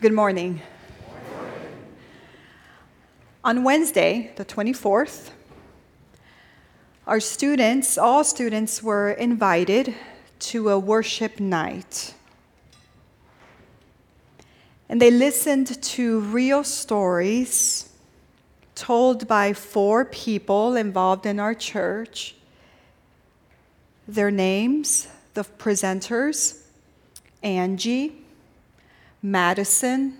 [0.00, 0.62] Good morning.
[3.44, 5.28] On Wednesday, the 24th,
[7.06, 9.94] our students, all students, were invited
[10.38, 12.14] to a worship night.
[14.88, 17.92] And they listened to real stories
[18.74, 22.36] told by four people involved in our church.
[24.08, 26.62] Their names, the presenters
[27.42, 28.19] Angie,
[29.22, 30.16] Madison,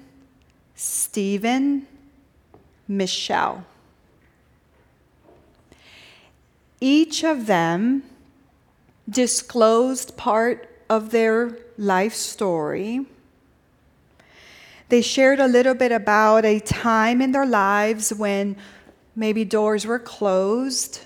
[0.75, 1.87] Stephen,
[2.87, 3.65] Michelle.
[6.81, 8.03] Each of them
[9.09, 13.07] disclosed part of their life story.
[14.89, 18.57] They shared a little bit about a time in their lives when
[19.15, 21.01] maybe doors were closed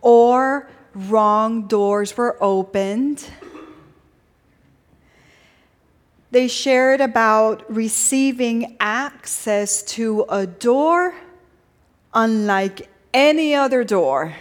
[0.00, 3.30] or wrong doors were opened
[6.30, 11.14] they shared about receiving access to a door
[12.12, 14.34] unlike any other door,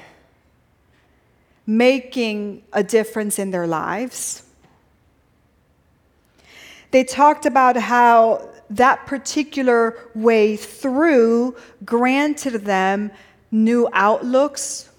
[1.67, 4.43] making a difference in their lives.
[6.91, 13.11] They talked about how that particular way through granted them
[13.51, 14.89] new outlooks,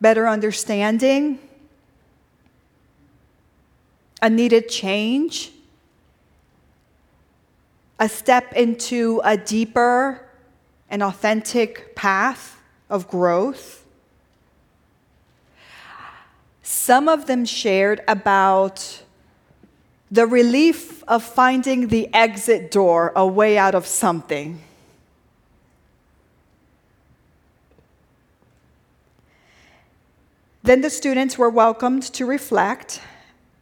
[0.00, 1.38] better understanding,
[4.22, 5.52] a needed change
[7.98, 10.20] a step into a deeper
[10.90, 13.84] and authentic path of growth.
[16.62, 19.02] Some of them shared about
[20.10, 24.60] the relief of finding the exit door, a way out of something.
[30.62, 33.00] Then the students were welcomed to reflect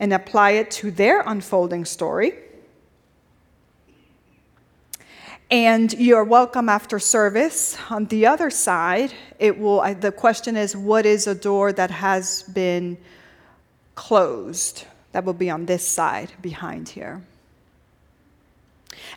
[0.00, 2.32] and apply it to their unfolding story.
[5.50, 7.76] And you're welcome after service.
[7.90, 12.42] On the other side, it will, the question is what is a door that has
[12.44, 12.96] been
[13.94, 14.86] closed?
[15.12, 17.22] That will be on this side behind here.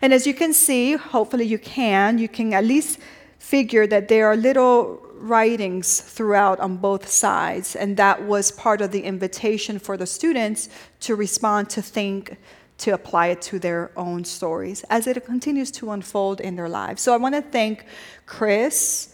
[0.02, 2.98] And as you can see, hopefully you can, you can at least
[3.38, 7.74] figure that there are little writings throughout on both sides.
[7.74, 10.68] And that was part of the invitation for the students
[11.00, 12.36] to respond, to think,
[12.78, 17.02] to apply it to their own stories as it continues to unfold in their lives.
[17.02, 17.84] So I want to thank
[18.24, 19.12] Chris,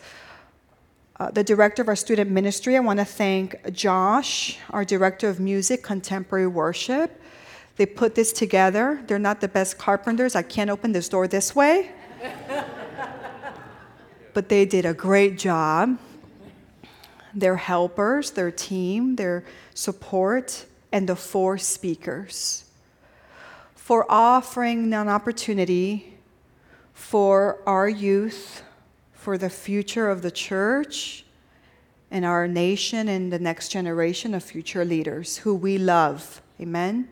[1.18, 2.76] uh, the director of our student ministry.
[2.76, 7.20] I want to thank Josh, our director of music, contemporary worship.
[7.76, 9.02] They put this together.
[9.06, 10.36] They're not the best carpenters.
[10.36, 11.90] I can't open this door this way.
[14.34, 15.98] but they did a great job.
[17.32, 22.63] Their helpers, their team, their support, and the four speakers
[23.84, 26.14] for offering an opportunity
[26.94, 28.62] for our youth,
[29.12, 31.26] for the future of the church
[32.10, 36.40] and our nation and the next generation of future leaders who we love.
[36.58, 37.10] Amen?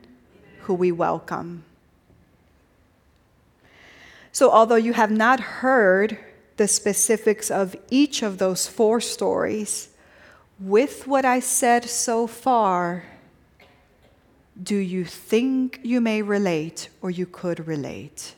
[0.61, 1.65] Who we welcome.
[4.33, 6.17] So, although you have not heard
[6.57, 9.91] the specifics of each of those four stories,
[10.59, 13.12] with what I said so far,
[14.61, 18.35] do you think you may relate or you could relate?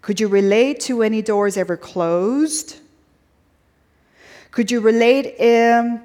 [0.00, 2.78] Could you relate to any doors ever closed?
[4.50, 6.02] Could you relate in,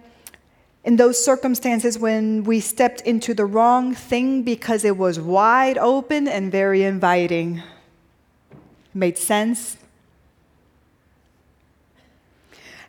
[0.83, 6.27] in those circumstances when we stepped into the wrong thing because it was wide open
[6.27, 7.63] and very inviting?
[8.93, 9.77] Made sense?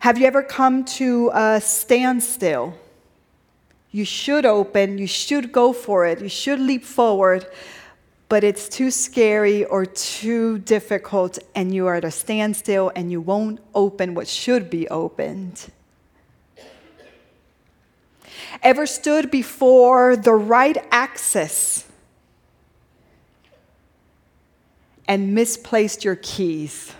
[0.01, 2.75] Have you ever come to a standstill?
[3.91, 7.47] You should open, you should go for it, you should leap forward,
[8.29, 13.21] but it's too scary or too difficult, and you are at a standstill and you
[13.21, 15.73] won't open what should be opened.
[18.63, 21.87] Ever stood before the right access
[25.07, 26.93] and misplaced your keys?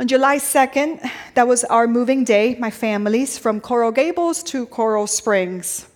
[0.00, 5.08] On July 2nd, that was our moving day, my family's, from Coral Gables to Coral
[5.08, 5.88] Springs.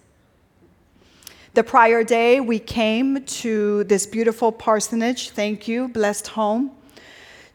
[1.55, 6.73] The prior day, we came to this beautiful parsonage, thank you, blessed home,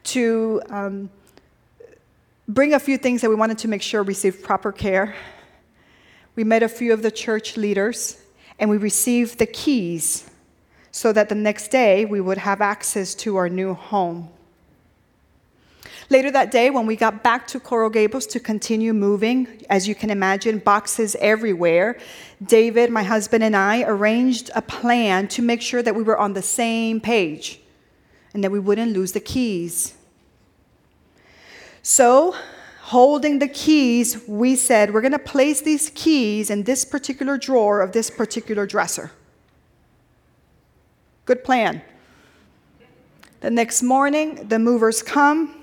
[0.04, 1.10] to um,
[2.48, 5.14] bring a few things that we wanted to make sure received proper care.
[6.34, 8.22] We met a few of the church leaders,
[8.58, 10.30] and we received the keys
[10.92, 14.30] so that the next day we would have access to our new home.
[16.10, 19.94] Later that day, when we got back to Coral Gables to continue moving, as you
[19.94, 21.98] can imagine, boxes everywhere,
[22.42, 26.32] David, my husband, and I arranged a plan to make sure that we were on
[26.32, 27.60] the same page
[28.32, 29.94] and that we wouldn't lose the keys.
[31.82, 32.34] So,
[32.80, 37.82] holding the keys, we said, we're going to place these keys in this particular drawer
[37.82, 39.10] of this particular dresser.
[41.26, 41.82] Good plan.
[43.40, 45.57] The next morning, the movers come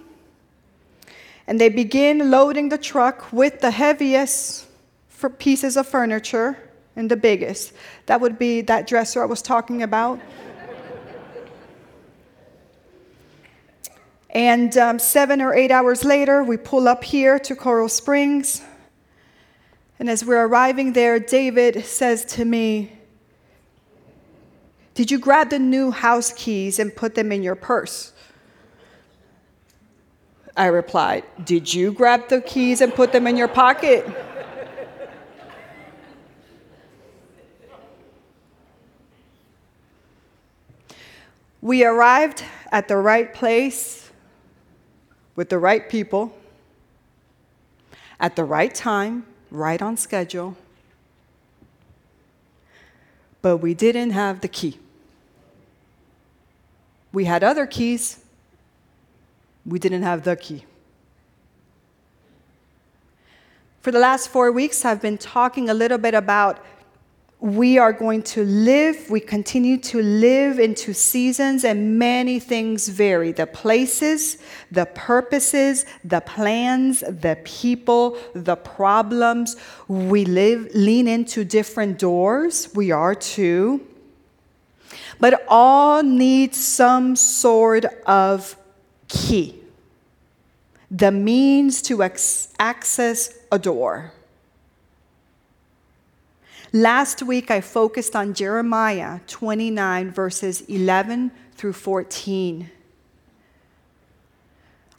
[1.47, 4.67] and they begin loading the truck with the heaviest
[5.37, 6.57] pieces of furniture
[6.95, 7.73] and the biggest.
[8.05, 10.19] That would be that dresser I was talking about.
[14.29, 18.61] and um, seven or eight hours later, we pull up here to Coral Springs.
[19.99, 22.91] And as we're arriving there, David says to me,
[24.93, 28.13] Did you grab the new house keys and put them in your purse?
[30.57, 34.07] I replied, Did you grab the keys and put them in your pocket?
[41.61, 44.11] We arrived at the right place
[45.35, 46.37] with the right people
[48.19, 50.55] at the right time, right on schedule,
[53.41, 54.79] but we didn't have the key.
[57.11, 58.24] We had other keys,
[59.65, 60.65] we didn't have the key.
[63.81, 66.59] For the last four weeks, I've been talking a little bit about
[67.39, 73.31] we are going to live, we continue to live into seasons, and many things vary
[73.31, 74.39] the places,
[74.71, 79.57] the purposes, the plans, the people, the problems.
[79.87, 82.69] We live, lean into different doors.
[82.73, 83.85] We are too.
[85.19, 88.57] But all need some sort of
[89.07, 89.59] key,
[90.89, 92.01] the means to
[92.59, 94.11] access a door.
[96.73, 102.69] Last week, I focused on Jeremiah 29, verses 11 through 14.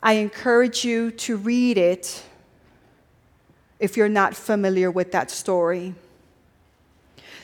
[0.03, 2.23] I encourage you to read it
[3.79, 5.95] if you're not familiar with that story.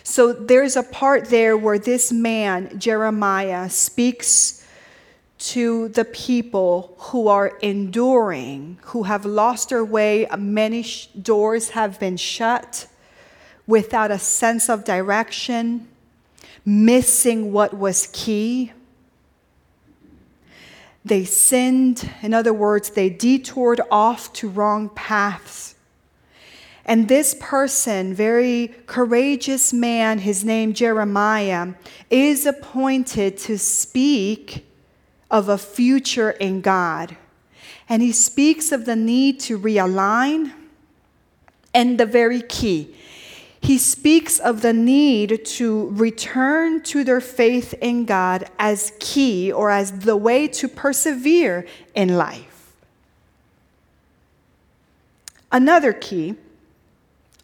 [0.03, 4.62] So there's a part there where this man, Jeremiah, speaks
[5.43, 10.25] to the people who are enduring, who have lost their way.
[10.39, 12.87] Many sh- doors have been shut
[13.67, 15.89] without a sense of direction,
[16.65, 18.73] missing what was key.
[21.05, 25.75] They sinned, in other words, they detoured off to wrong paths.
[26.85, 31.75] And this person, very courageous man, his name Jeremiah,
[32.11, 34.67] is appointed to speak
[35.32, 37.17] of a future in God.
[37.88, 40.52] And he speaks of the need to realign
[41.75, 42.94] and the very key.
[43.61, 49.70] He speaks of the need to return to their faith in God as key or
[49.70, 52.75] as the way to persevere in life.
[55.50, 56.34] Another key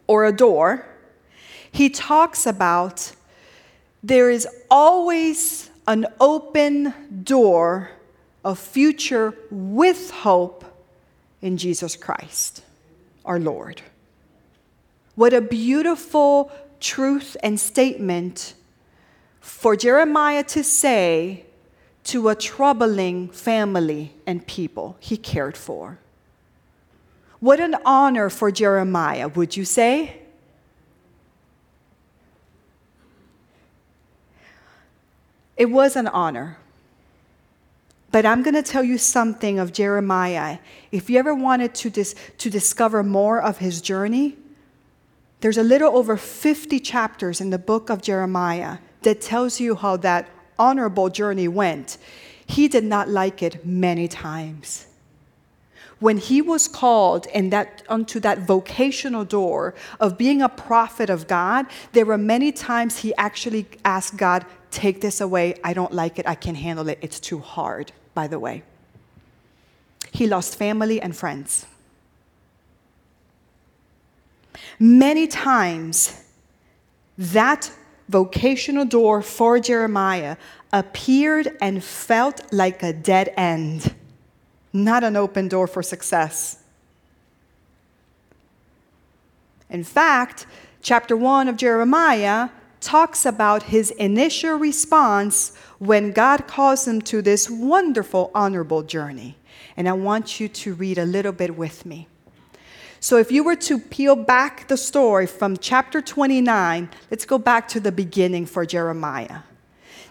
[0.07, 0.87] or a door,
[1.71, 3.13] he talks about
[4.03, 6.93] there is always an open
[7.25, 7.91] door
[8.45, 10.63] of future with hope
[11.41, 12.63] in Jesus Christ,
[13.25, 13.81] our Lord.
[15.15, 18.53] What a beautiful truth and statement
[19.41, 21.47] for Jeremiah to say
[22.05, 25.99] to a troubling family and people he cared for.
[27.41, 30.21] What an honor for Jeremiah, would you say?
[35.59, 36.57] It was an honor.
[38.11, 40.59] But I'm going to tell you something of Jeremiah.
[40.91, 44.37] If you ever wanted to, dis- to discover more of his journey,
[45.41, 49.97] there's a little over 50 chapters in the book of Jeremiah that tells you how
[49.99, 51.99] that honorable journey went.
[52.47, 54.88] He did not like it many times.
[56.01, 61.27] When he was called in that, unto that vocational door of being a prophet of
[61.27, 65.55] God, there were many times he actually asked God, Take this away.
[65.65, 66.27] I don't like it.
[66.29, 66.99] I can't handle it.
[67.01, 68.63] It's too hard, by the way.
[70.13, 71.67] He lost family and friends.
[74.79, 76.25] Many times,
[77.17, 77.71] that
[78.09, 80.37] vocational door for Jeremiah
[80.73, 83.95] appeared and felt like a dead end,
[84.73, 86.59] not an open door for success.
[89.71, 90.47] In fact,
[90.83, 97.51] chapter 1 of Jeremiah talks about his initial response when God calls him to this
[97.51, 99.37] wonderful, honorable journey.
[99.77, 102.09] And I want you to read a little bit with me.
[103.01, 107.69] So, if you were to peel back the story from chapter 29, let's go back
[107.69, 109.41] to the beginning for Jeremiah.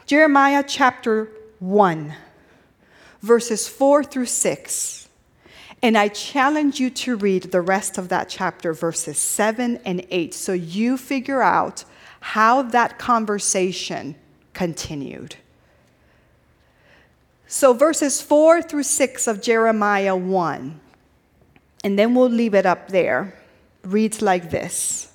[0.06, 2.14] Jeremiah chapter 1,
[3.28, 5.10] verses 4 through 6.
[5.84, 10.34] And I challenge you to read the rest of that chapter, verses 7 and 8,
[10.34, 11.84] so you figure out
[12.20, 14.16] how that conversation
[14.54, 15.36] continued.
[17.46, 20.80] So, verses 4 through 6 of Jeremiah 1,
[21.84, 23.36] and then we'll leave it up there,
[23.84, 25.12] reads like this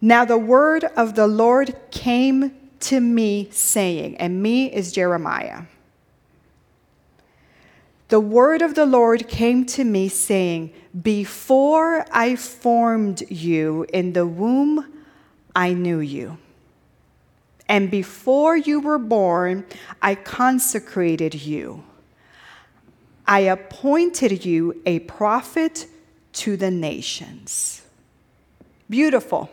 [0.00, 5.62] Now the word of the Lord came to me, saying, and me is Jeremiah.
[8.08, 14.26] The word of the Lord came to me, saying, Before I formed you in the
[14.26, 14.86] womb,
[15.54, 16.38] I knew you.
[17.68, 19.66] And before you were born,
[20.00, 21.82] I consecrated you.
[23.26, 25.86] I appointed you a prophet
[26.34, 27.82] to the nations.
[28.88, 29.50] Beautiful.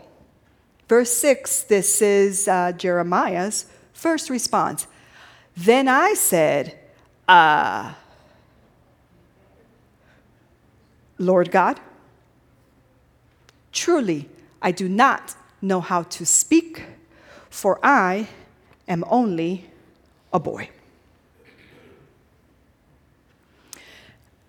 [0.94, 4.86] Verse 6, this is uh, Jeremiah's first response.
[5.56, 6.78] Then I said,
[7.26, 7.94] uh,
[11.18, 11.80] Lord God,
[13.72, 14.28] truly
[14.62, 16.84] I do not know how to speak
[17.50, 18.28] for I
[18.86, 19.68] am only
[20.32, 20.68] a boy.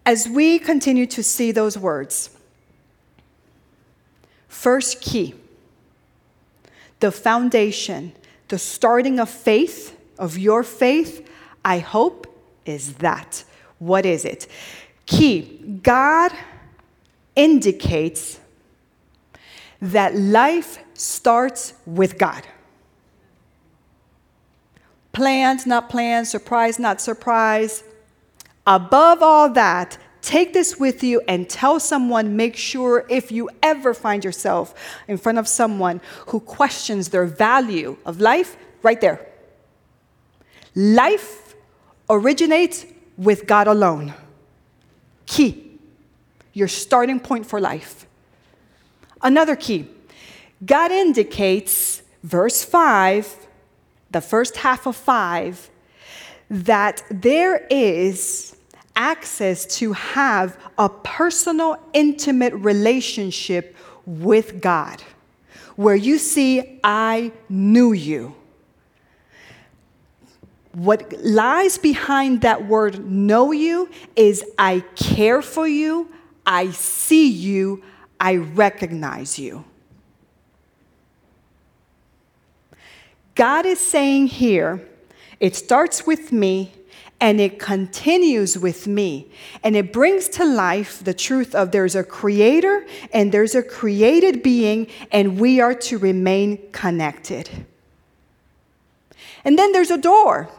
[0.06, 2.30] As we continue to see those words,
[4.48, 5.34] first key,
[7.00, 8.14] the foundation,
[8.48, 11.30] the starting of faith, of your faith,
[11.64, 12.28] I hope,
[12.66, 13.44] is that.
[13.80, 14.48] What is it?
[15.06, 16.32] Key, God
[17.36, 18.40] indicates
[19.82, 22.44] that life starts with God
[25.16, 27.84] planned, not planned, surprise, not surprise.
[28.68, 33.94] Above all that, take this with you and tell someone, make sure if you ever
[33.94, 34.74] find yourself
[35.08, 39.26] in front of someone who questions their value of life, right there.
[40.74, 41.56] Life
[42.10, 42.86] originates
[43.18, 44.14] with God alone.
[45.26, 45.80] Key,
[46.54, 48.08] your starting point for life.
[49.22, 49.88] Another key,
[50.66, 53.48] God indicates, verse 5,
[54.12, 55.70] the first half of five,
[56.50, 58.56] that there is
[58.96, 63.76] access to have a personal, intimate relationship
[64.06, 65.02] with God,
[65.76, 68.36] where you see, I knew you.
[70.74, 76.12] What lies behind that word know you is I care for you,
[76.46, 77.84] I see you,
[78.20, 79.66] I recognize you.
[83.36, 84.88] God is saying here,
[85.40, 86.74] it starts with me
[87.20, 89.32] and it continues with me.
[89.64, 94.44] And it brings to life the truth of there's a creator and there's a created
[94.44, 97.50] being, and we are to remain connected.
[99.44, 100.50] And then there's a door.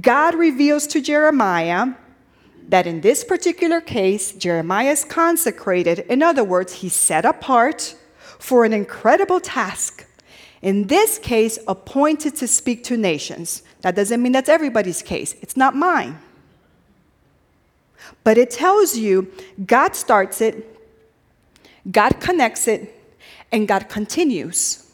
[0.00, 1.94] God reveals to Jeremiah
[2.68, 6.00] that in this particular case, Jeremiah is consecrated.
[6.08, 7.94] In other words, he's set apart
[8.38, 10.03] for an incredible task.
[10.64, 13.62] In this case, appointed to speak to nations.
[13.82, 16.18] That doesn't mean that's everybody's case, it's not mine.
[18.24, 19.30] But it tells you
[19.66, 20.80] God starts it,
[21.90, 22.98] God connects it,
[23.52, 24.90] and God continues.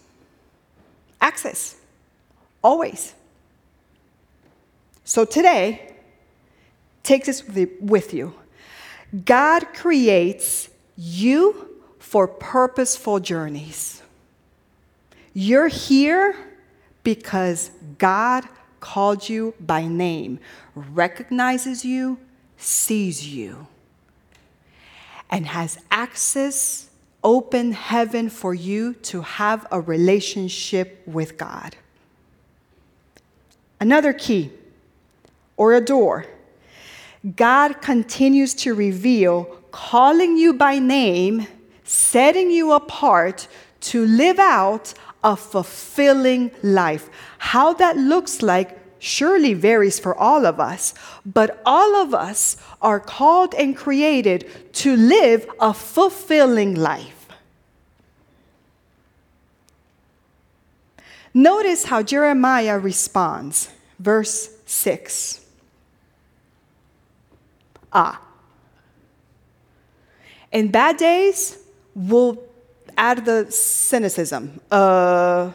[1.21, 1.77] Access,
[2.65, 3.15] always.
[5.05, 5.95] So today,
[7.05, 7.45] take this
[7.81, 8.35] with you.
[9.25, 14.00] God creates you for purposeful journeys.
[15.33, 16.35] You're here
[17.03, 18.45] because God
[18.81, 20.39] called you by name,
[20.75, 22.19] recognizes you,
[22.57, 23.67] sees you,
[25.31, 26.91] and has access,
[27.23, 31.77] open heaven for you to have a relationship with God.
[33.79, 34.51] Another key
[35.57, 36.27] or a door.
[37.37, 41.47] God continues to reveal, calling you by name
[41.91, 43.49] setting you apart
[43.81, 47.09] to live out a fulfilling life.
[47.39, 53.01] How that looks like surely varies for all of us, but all of us are
[53.01, 57.29] called and created to live a fulfilling life.
[61.33, 65.45] Notice how Jeremiah responds, verse 6.
[67.93, 68.21] Ah,
[70.53, 71.59] in bad days,
[71.95, 72.43] we'll
[73.01, 74.61] add the cynicism.
[74.71, 75.51] Uh,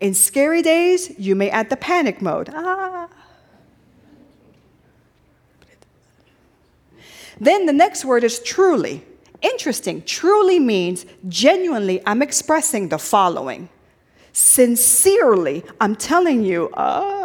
[0.00, 2.48] in scary days, you may add the panic mode.
[2.52, 3.08] Ah.
[7.38, 9.04] Then the next word is truly.
[9.42, 10.02] Interesting.
[10.02, 13.68] Truly means genuinely, I'm expressing the following.
[14.32, 17.21] Sincerely, I'm telling you, ah.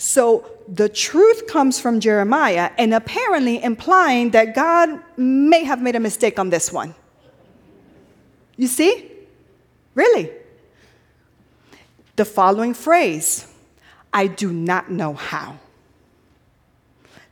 [0.00, 6.00] So the truth comes from Jeremiah and apparently implying that God may have made a
[6.00, 6.94] mistake on this one.
[8.56, 9.12] You see?
[9.94, 10.30] Really?
[12.16, 13.46] The following phrase
[14.10, 15.58] I do not know how.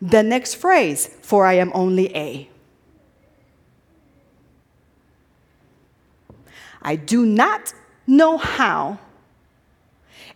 [0.02, 2.50] The next phrase, for I am only a.
[6.82, 7.72] I do not
[8.06, 8.98] know how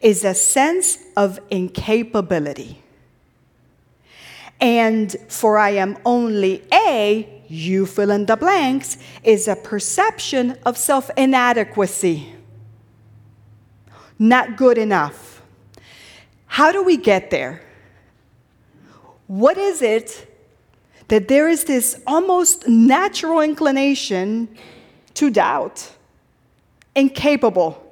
[0.02, 2.82] is a sense of incapability.
[4.60, 10.76] And for I am only a, you fill in the blanks, is a perception of
[10.76, 12.34] self inadequacy.
[14.18, 15.42] Not good enough.
[16.46, 17.62] How do we get there?
[19.26, 20.28] What is it
[21.08, 24.48] that there is this almost natural inclination
[25.14, 25.90] to doubt?
[26.94, 27.82] Incapable,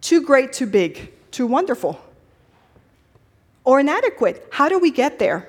[0.00, 2.00] too great, too big, too wonderful,
[3.62, 4.48] or inadequate.
[4.50, 5.46] How do we get there?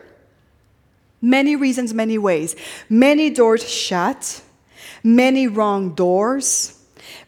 [1.22, 2.58] Many reasons, many ways.
[2.89, 4.41] Many doors shut,
[5.01, 6.77] many wrong doors,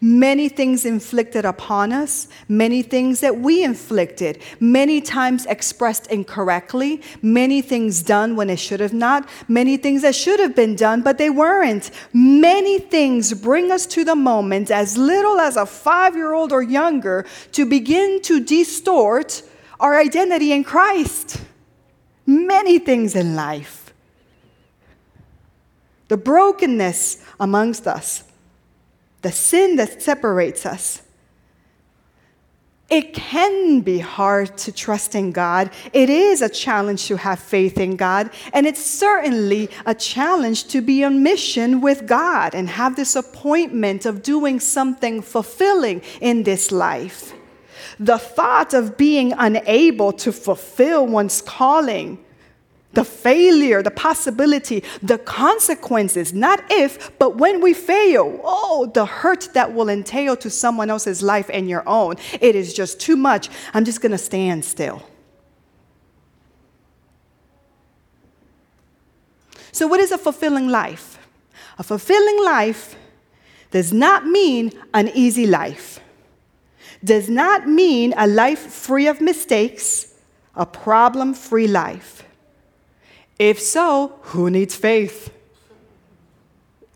[0.02, 7.62] many things inflicted upon us, many things that we inflicted, many times expressed incorrectly, many
[7.62, 11.18] things done when it should have not, many things that should have been done but
[11.18, 11.92] they weren't.
[12.14, 16.62] Many things bring us to the moment, as little as a five year old or
[16.62, 19.44] younger, to begin to distort
[19.80, 21.42] our identity in Christ.
[22.26, 23.80] Many things in life
[26.10, 28.24] the brokenness amongst us,
[29.22, 31.02] the sin that separates us.
[32.90, 35.70] It can be hard to trust in God.
[35.94, 38.32] It is a challenge to have faith in God.
[38.52, 44.08] And it's certainly a challenge to be on mission with God and have this appointment
[44.08, 47.34] of doing something fulfilling in this life.
[48.00, 52.18] The thought of being unable to fulfill one's calling
[52.94, 58.40] the failure, the possibility, the consequences, not if, but when we fail.
[58.44, 62.16] Oh, the hurt that will entail to someone else's life and your own.
[62.42, 63.50] It is just too much.
[63.74, 65.04] I'm just going to stand still.
[69.72, 71.20] So, what is a fulfilling life?
[71.78, 72.96] A fulfilling life
[73.72, 76.00] does not mean an easy life,
[77.04, 80.16] does not mean a life free of mistakes,
[80.56, 82.24] a problem free life.
[83.40, 85.34] If so, who needs faith?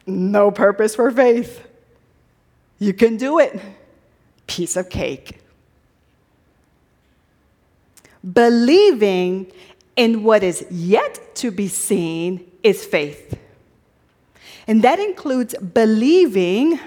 [0.06, 1.66] No purpose for faith.
[2.78, 3.60] You can do it.
[4.46, 5.40] Piece of cake.
[8.34, 9.52] Believing
[9.96, 13.40] in what is yet to be seen is faith.
[14.68, 16.80] And that includes believing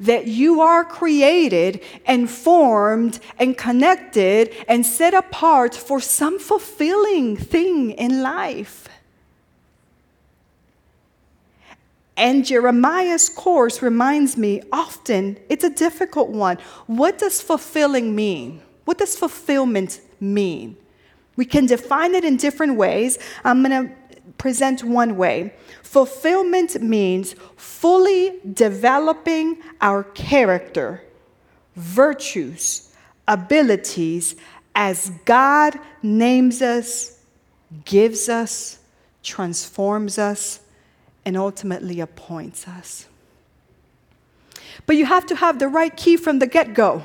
[0.00, 7.90] that you are created and formed and connected and set apart for some fulfilling thing
[7.92, 8.88] in life.
[12.16, 16.58] And Jeremiah's course reminds me often, it's a difficult one.
[16.86, 18.60] What does fulfilling mean?
[18.84, 20.76] What does fulfillment mean?
[21.36, 23.18] We can define it in different ways.
[23.44, 23.94] I'm going to
[24.36, 25.54] present one way.
[25.82, 31.02] Fulfillment means fully developing our character,
[31.76, 32.92] virtues,
[33.26, 34.36] abilities
[34.74, 37.18] as God names us,
[37.84, 38.78] gives us,
[39.22, 40.60] transforms us,
[41.24, 43.06] and ultimately appoints us.
[44.86, 47.02] But you have to have the right key from the get go.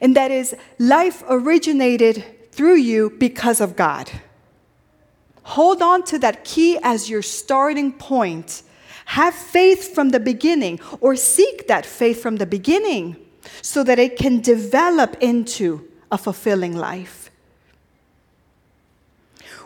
[0.00, 4.10] And that is, life originated through you because of God.
[5.48, 8.62] Hold on to that key as your starting point.
[9.06, 13.16] Have faith from the beginning, or seek that faith from the beginning
[13.62, 17.30] so that it can develop into a fulfilling life.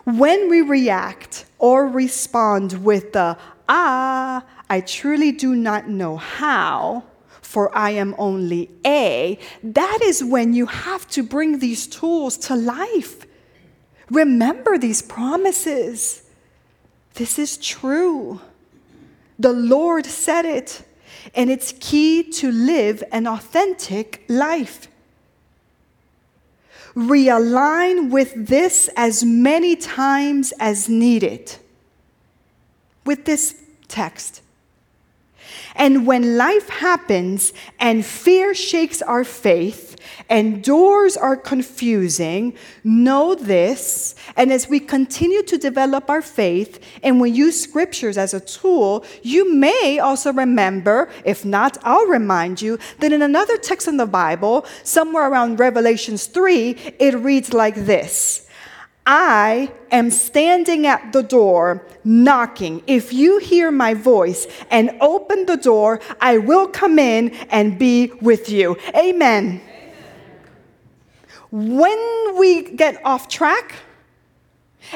[0.05, 3.37] When we react or respond with the,
[3.68, 7.03] ah, I truly do not know how,
[7.40, 12.55] for I am only a, that is when you have to bring these tools to
[12.55, 13.27] life
[14.12, 16.22] Remember these promises.
[17.14, 18.40] This is true.
[19.38, 20.83] The Lord said it,
[21.35, 24.88] and it's key to live an authentic life.
[26.94, 31.57] Realign with this as many times as needed.
[33.07, 33.55] With this
[33.88, 34.42] text.
[35.75, 39.97] And when life happens and fear shakes our faith
[40.29, 42.55] and doors are confusing,
[42.85, 44.15] know this.
[44.37, 49.05] And as we continue to develop our faith and we use scriptures as a tool,
[49.23, 54.07] you may also remember, if not, I'll remind you, that in another text in the
[54.07, 58.47] Bible, somewhere around Revelations 3, it reads like this
[59.07, 62.83] I am standing at the door knocking.
[62.87, 68.12] If you hear my voice and open the door, I will come in and be
[68.21, 68.77] with you.
[68.95, 69.61] Amen.
[69.61, 69.61] Amen.
[71.51, 73.75] When we get off track,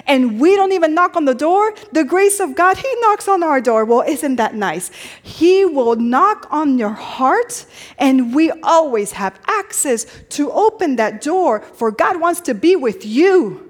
[0.06, 3.42] and we don't even knock on the door, the grace of God, He knocks on
[3.42, 3.84] our door.
[3.84, 4.90] Well, isn't that nice?
[5.22, 7.64] He will knock on your heart,
[7.98, 13.06] and we always have access to open that door, for God wants to be with
[13.06, 13.65] you.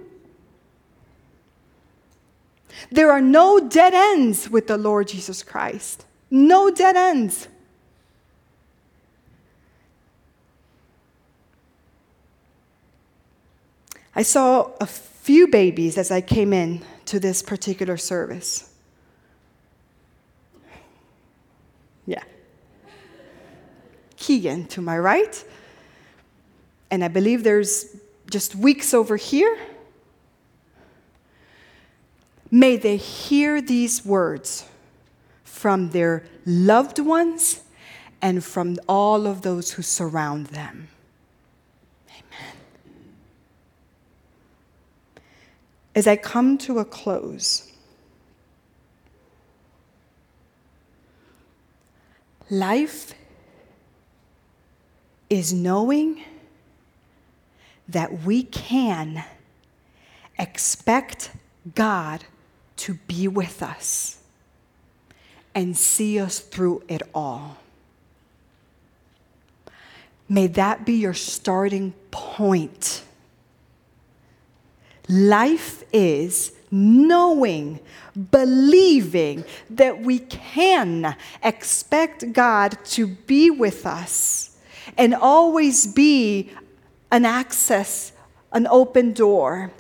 [2.91, 6.05] There are no dead ends with the Lord Jesus Christ.
[6.31, 7.49] No dead ends.
[14.15, 18.73] I saw a few babies as I came in to this particular service.
[22.07, 22.23] Yeah.
[24.17, 25.45] Keegan to my right.
[26.91, 27.97] And I believe there's
[28.31, 29.59] just weeks over here.
[32.51, 34.65] May they hear these words
[35.45, 37.63] from their loved ones
[38.23, 40.89] and from all of those who surround them.
[42.09, 42.55] Amen.
[45.95, 47.73] As I come to a close,
[52.49, 53.13] life
[55.29, 56.23] is knowing
[57.89, 59.25] that we can
[60.39, 61.31] expect
[61.75, 62.25] God
[62.77, 64.19] to be with us
[65.55, 67.57] and see us through it all.
[70.29, 73.03] May that be your starting point.
[75.09, 77.81] Life is knowing,
[78.31, 84.57] believing that we can expect God to be with us
[84.99, 86.51] and always be
[87.11, 88.13] an access,
[88.53, 89.73] an open door.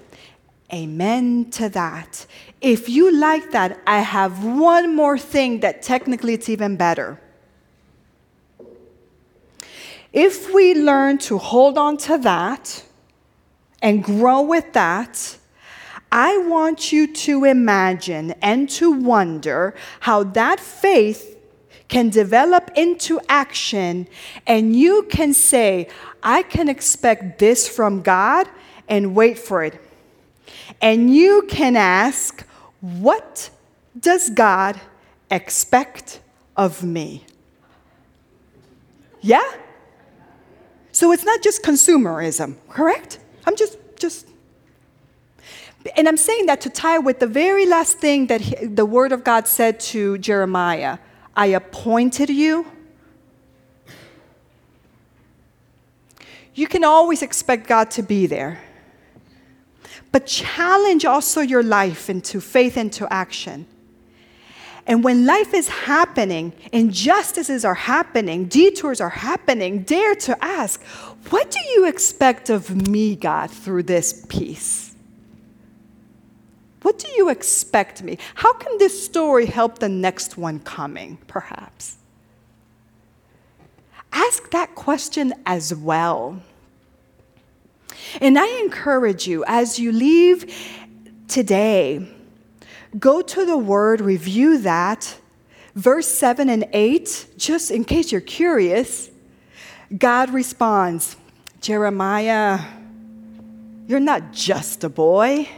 [0.73, 2.27] Amen to that.
[2.61, 7.21] If you like that, I have one more thing that technically it's even better.
[10.13, 12.83] If we learn to hold on to that
[13.81, 15.37] and grow with that,
[16.11, 21.37] I want you to imagine and to wonder how that faith
[21.89, 24.09] can develop into action,
[24.47, 25.89] and you can say,
[26.23, 28.49] I can expect this from God,
[28.89, 29.81] and wait for it.
[30.81, 32.47] And you can ask,
[32.81, 33.51] What
[33.99, 34.81] does God
[35.31, 36.21] expect
[36.57, 37.25] of me?
[39.21, 39.43] Yeah?
[40.93, 43.19] So it's not just consumerism, correct?
[43.47, 44.27] I'm just, just.
[45.97, 49.13] And I'm saying that to tie with the very last thing that he, the Word
[49.13, 50.99] of God said to Jeremiah
[51.37, 52.67] I appointed you.
[56.55, 58.63] You can always expect God to be there
[60.13, 63.67] but challenge also your life into faith into action.
[64.87, 70.83] And when life is happening, injustices are happening, detours are happening, dare to ask,
[71.31, 74.95] What do you expect of me, God, through this piece?
[76.83, 78.17] What do you expect me?
[78.37, 81.97] How can this story help the next one coming, perhaps?
[84.13, 86.41] Ask that question as well.
[88.21, 90.55] And I encourage you as you leave
[91.29, 92.09] today,
[92.99, 95.19] go to the Word, review that.
[95.75, 99.11] Verse 7 and 8, just in case you're curious,
[99.97, 101.17] God responds
[101.61, 102.61] Jeremiah,
[103.87, 105.49] you're not just a boy.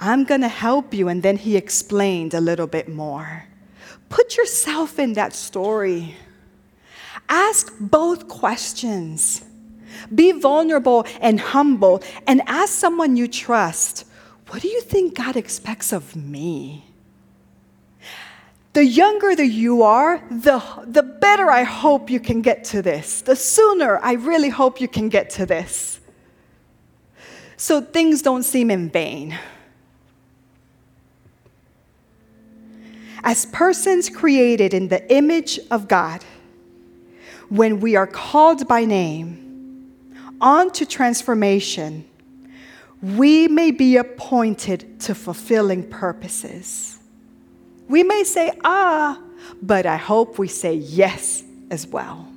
[0.00, 1.08] I'm going to help you.
[1.08, 3.44] And then he explained a little bit more.
[4.08, 6.16] Put yourself in that story.
[7.28, 9.44] Ask both questions.
[10.14, 14.04] Be vulnerable and humble and ask someone you trust,
[14.48, 16.84] What do you think God expects of me?
[18.74, 23.22] The younger that you are, the, the better I hope you can get to this.
[23.22, 25.98] The sooner I really hope you can get to this.
[27.56, 29.36] So things don't seem in vain.
[33.24, 36.24] As persons created in the image of God,
[37.48, 39.47] when we are called by name,
[40.40, 42.04] on to transformation,
[43.02, 46.98] we may be appointed to fulfilling purposes.
[47.88, 49.20] We may say ah,
[49.62, 52.28] but I hope we say yes as well.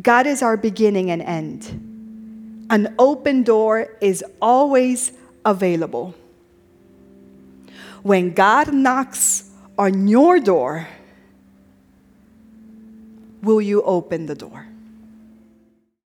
[0.00, 2.66] God is our beginning and end.
[2.70, 5.12] An open door is always
[5.44, 6.14] available.
[8.02, 10.86] When God knocks on your door,
[13.42, 14.66] will you open the door?